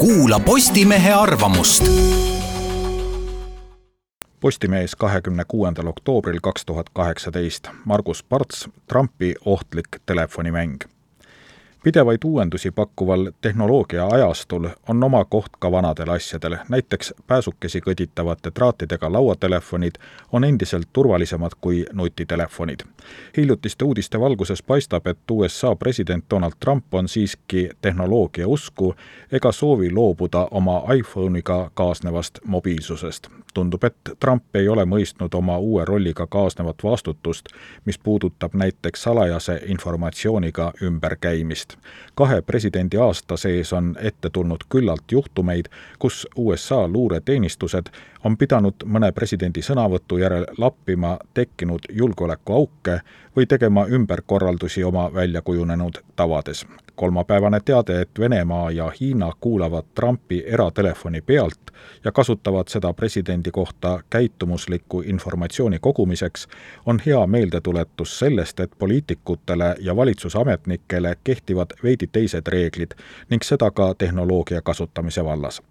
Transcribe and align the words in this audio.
kuula 0.00 0.40
Postimehe 0.40 1.12
arvamust. 1.12 1.84
Postimees 4.40 4.96
kahekümne 4.96 5.44
kuuendal 5.48 5.86
oktoobril 5.86 6.38
kaks 6.42 6.64
tuhat 6.66 6.86
kaheksateist, 6.92 7.68
Margus 7.84 8.22
Parts, 8.22 8.68
Trumpi 8.88 9.34
ohtlik 9.44 9.88
telefonimäng 10.06 10.78
pidevaid 11.82 12.18
uuendusi 12.24 12.70
pakkuval 12.70 13.30
tehnoloogia 13.40 14.06
ajastul 14.06 14.68
on 14.88 15.04
oma 15.04 15.24
koht 15.24 15.52
ka 15.58 15.72
vanadel 15.72 16.10
asjadel, 16.10 16.56
näiteks 16.68 17.14
pääsukesi 17.26 17.80
kõditavate 17.80 18.50
traatidega 18.54 19.12
lauatelefonid 19.12 19.92
on 20.32 20.44
endiselt 20.44 20.88
turvalisemad 20.92 21.52
kui 21.60 21.84
nutitelefonid. 21.92 22.80
hiljutiste 23.36 23.84
uudiste 23.84 24.20
valguses 24.20 24.62
paistab, 24.62 25.06
et 25.06 25.30
USA 25.30 25.76
president 25.76 26.24
Donald 26.30 26.52
Trump 26.60 26.94
on 26.94 27.08
siiski 27.08 27.70
tehnoloogia 27.80 28.48
usku 28.48 28.94
ega 29.32 29.52
soovi 29.52 29.90
loobuda 29.90 30.48
oma 30.50 30.82
iPhone'iga 30.94 31.70
kaasnevast 31.74 32.38
mobiilsusest. 32.44 33.28
tundub, 33.54 33.84
et 33.84 33.96
Trump 34.20 34.56
ei 34.56 34.68
ole 34.68 34.84
mõistnud 34.84 35.34
oma 35.34 35.58
uue 35.58 35.84
rolliga 35.84 36.26
kaasnevat 36.26 36.76
vastutust, 36.84 37.46
mis 37.84 37.98
puudutab 37.98 38.54
näiteks 38.54 39.02
salajase 39.02 39.60
informatsiooniga 39.66 40.72
ümberkäimist 40.82 41.69
eest. 41.70 41.78
kahe 42.14 42.42
presidendi 42.42 42.96
aasta 42.96 43.36
sees 43.36 43.72
on 43.72 43.96
ette 44.00 44.30
tulnud 44.30 44.64
küllalt 44.68 45.12
juhtumeid, 45.12 45.66
kus 45.98 46.26
USA 46.36 46.88
luureteenistused 46.88 47.86
on 48.24 48.36
pidanud 48.36 48.74
mõne 48.84 49.12
presidendi 49.12 49.62
sõnavõtu 49.62 50.18
järel 50.18 50.46
lappima 50.58 51.18
tekkinud 51.34 51.88
julgeolekuauke 51.92 53.00
või 53.36 53.46
tegema 53.46 53.86
ümberkorraldusi 53.86 54.84
oma 54.84 55.10
väljakujunenud 55.14 56.02
tavades 56.16 56.66
kolmapäevane 57.00 57.60
teade, 57.64 58.00
et 58.00 58.10
Venemaa 58.18 58.70
ja 58.70 58.92
Hiina 59.00 59.32
kuulavad 59.40 59.84
Trumpi 59.94 60.44
eratelefoni 60.46 61.20
pealt 61.20 61.60
ja 62.04 62.12
kasutavad 62.12 62.68
seda 62.68 62.92
presidendi 62.92 63.50
kohta 63.50 64.02
käitumusliku 64.10 65.00
informatsiooni 65.06 65.78
kogumiseks, 65.80 66.48
on 66.86 67.00
hea 67.06 67.26
meeldetuletus 67.26 68.18
sellest, 68.18 68.60
et 68.60 68.70
poliitikutele 68.78 69.74
ja 69.78 69.96
valitsusametnikele 69.96 71.16
kehtivad 71.24 71.70
veidi 71.82 72.06
teised 72.06 72.46
reeglid 72.46 72.90
ning 73.30 73.42
seda 73.42 73.70
ka 73.70 73.94
tehnoloogia 73.94 74.62
kasutamise 74.62 75.24
vallas 75.24 75.62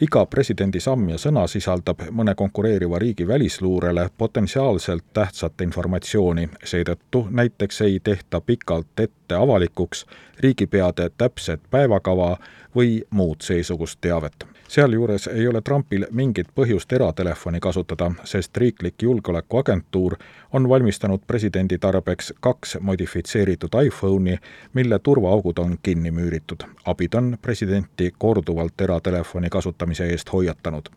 iga 0.00 0.26
presidendi 0.26 0.80
samm 0.80 1.08
ja 1.08 1.18
sõna 1.20 1.46
sisaldab 1.48 2.02
mõne 2.10 2.34
konkureeriva 2.34 2.98
riigi 2.98 3.28
välisluurele 3.28 4.10
potentsiaalselt 4.18 5.04
tähtsat 5.12 5.60
informatsiooni, 5.60 6.48
seetõttu 6.64 7.26
näiteks 7.30 7.80
ei 7.80 8.00
tehta 8.00 8.40
pikalt 8.40 9.00
ette 9.00 9.34
avalikuks 9.34 10.06
riigipeade 10.40 11.10
täpset 11.18 11.60
päevakava 11.70 12.36
või 12.76 13.00
muud 13.10 13.40
seesugust 13.40 14.00
teavet 14.00 14.55
sealjuures 14.68 15.26
ei 15.26 15.48
ole 15.48 15.60
Trumpil 15.60 16.06
mingit 16.10 16.48
põhjust 16.54 16.92
eratelefoni 16.92 17.60
kasutada, 17.60 18.10
sest 18.24 18.56
riiklik 18.56 19.02
julgeolekuagentuur 19.02 20.16
on 20.52 20.68
valmistanud 20.68 21.20
presidendi 21.26 21.78
tarbeks 21.78 22.34
kaks 22.40 22.78
modifitseeritud 22.80 23.70
iPhone'i, 23.86 24.38
mille 24.72 24.98
turvaaugud 24.98 25.58
on 25.58 25.78
kinni 25.82 26.10
müüritud. 26.10 26.56
abid 26.84 27.14
on 27.14 27.38
presidenti 27.42 28.14
korduvalt 28.18 28.80
eratelefoni 28.80 29.48
kasutamise 29.50 30.06
eest 30.06 30.32
hoiatanud. 30.32 30.88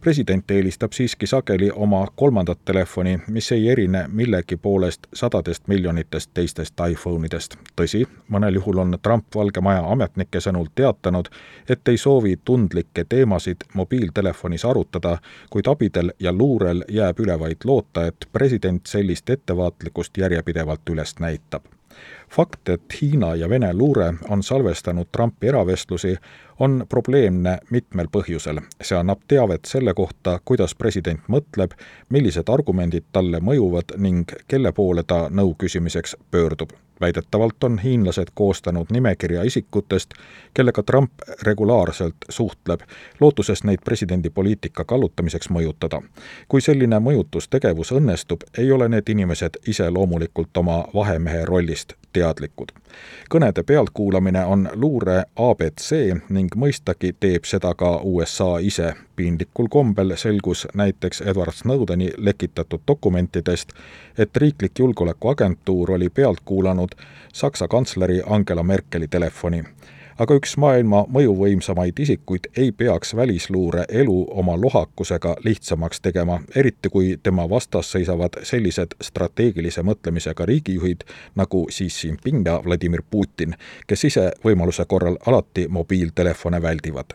president 0.00 0.50
eelistab 0.50 0.92
siiski 0.92 1.26
sageli 1.26 1.70
oma 1.74 2.06
kolmandat 2.16 2.58
telefoni, 2.64 3.20
mis 3.28 3.52
ei 3.52 3.68
erine 3.68 4.04
millegi 4.08 4.56
poolest 4.56 5.06
sadadest 5.14 5.68
miljonitest 5.68 6.30
teistest 6.34 6.74
iPhone 6.90 7.26
idest. 7.26 7.56
tõsi, 7.80 8.06
mõnel 8.28 8.54
juhul 8.54 8.78
on 8.78 8.98
Trump 9.02 9.24
Valge 9.34 9.60
Maja 9.60 9.90
ametnike 9.92 10.40
sõnul 10.40 10.66
teatanud, 10.74 11.28
et 11.68 11.88
ei 11.88 11.96
soovi 11.96 12.38
tundlikke 12.44 13.05
teemasid 13.08 13.68
mobiiltelefonis 13.74 14.64
arutada, 14.64 15.18
kuid 15.50 15.66
abidel 15.66 16.12
ja 16.20 16.32
luurel 16.32 16.84
jääb 16.88 17.20
üle 17.20 17.38
vaid 17.40 17.64
loota, 17.64 18.06
et 18.06 18.28
president 18.32 18.86
sellist 18.86 19.30
ettevaatlikkust 19.30 20.18
järjepidevalt 20.18 20.94
üles 20.94 21.18
näitab 21.20 21.64
fakt, 22.28 22.68
et 22.68 22.82
Hiina 23.02 23.34
ja 23.34 23.48
Vene 23.48 23.74
luure 23.74 24.14
on 24.28 24.42
salvestanud 24.42 25.06
Trumpi 25.12 25.48
eravestlusi, 25.48 26.16
on 26.58 26.86
probleemne 26.88 27.58
mitmel 27.70 28.08
põhjusel. 28.12 28.60
see 28.82 28.98
annab 28.98 29.20
teavet 29.28 29.64
selle 29.64 29.94
kohta, 29.94 30.40
kuidas 30.44 30.74
president 30.74 31.20
mõtleb, 31.28 31.76
millised 32.08 32.48
argumendid 32.48 33.04
talle 33.12 33.40
mõjuvad 33.40 33.96
ning 33.96 34.32
kelle 34.48 34.72
poole 34.72 35.02
ta 35.02 35.28
nõu 35.30 35.54
küsimiseks 35.58 36.16
pöördub 36.30 36.72
väidetavalt 37.00 37.64
on 37.64 37.78
hiinlased 37.78 38.28
koostanud 38.34 38.86
nimekirja 38.90 39.42
isikutest, 39.42 40.14
kellega 40.54 40.82
Trump 40.82 41.12
regulaarselt 41.42 42.16
suhtleb, 42.28 42.80
lootuses 43.20 43.64
neid 43.64 43.78
presidendi 43.84 44.30
poliitika 44.30 44.84
kallutamiseks 44.84 45.50
mõjutada. 45.50 46.02
kui 46.48 46.60
selline 46.60 46.98
mõjutustegevus 46.98 47.92
õnnestub, 47.92 48.40
ei 48.58 48.72
ole 48.72 48.88
need 48.88 49.08
inimesed 49.08 49.58
ise 49.66 49.90
loomulikult 49.90 50.56
oma 50.56 50.84
vahemehe 50.94 51.44
rollist 51.44 51.85
teadlikud. 52.16 52.72
kõnede 53.34 53.62
pealtkuulamine 53.62 54.44
on 54.44 54.68
luure 54.74 55.16
abc 55.36 55.88
ning 56.28 56.54
mõistagi 56.62 57.12
teeb 57.20 57.44
seda 57.44 57.74
ka 57.74 57.90
USA 58.02 58.58
ise. 58.60 58.94
piinlikul 59.16 59.68
kombel 59.68 60.16
selgus 60.16 60.66
näiteks 60.74 61.20
Edward 61.20 61.52
Snowdeni 61.52 62.10
lekitatud 62.16 62.80
dokumentidest, 62.88 63.72
et 64.18 64.36
riiklik 64.36 64.78
julgeolekuagentuur 64.78 65.90
oli 65.90 66.08
pealt 66.08 66.40
kuulanud 66.44 66.96
Saksa 67.32 67.68
kantsleri 67.68 68.22
Angela 68.26 68.62
Merkeli 68.62 69.08
telefoni 69.08 69.64
aga 70.18 70.36
üks 70.38 70.56
maailma 70.60 71.04
mõjuvõimsamaid 71.12 71.98
isikuid 72.00 72.48
ei 72.56 72.72
peaks 72.72 73.14
välisluure 73.16 73.84
elu 73.88 74.16
oma 74.30 74.56
lohakusega 74.60 75.36
lihtsamaks 75.44 76.00
tegema, 76.00 76.40
eriti 76.56 76.88
kui 76.88 77.16
tema 77.22 77.48
vastas 77.50 77.92
seisavad 77.92 78.40
sellised 78.42 78.96
strateegilise 79.02 79.84
mõtlemisega 79.86 80.46
riigijuhid 80.48 81.04
nagu 81.36 81.66
Xi 81.70 81.88
Jinping 81.92 82.46
ja 82.46 82.60
Vladimir 82.64 83.02
Putin, 83.10 83.54
kes 83.86 84.04
ise 84.04 84.30
võimaluse 84.44 84.84
korral 84.88 85.20
alati 85.26 85.68
mobiiltelefone 85.68 86.62
väldivad 86.62 87.14